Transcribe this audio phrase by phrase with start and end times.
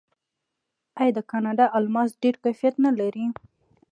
[1.01, 3.25] آیا د کاناډا الماس ډیر کیفیت نلري؟